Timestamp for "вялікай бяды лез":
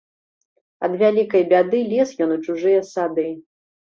1.01-2.13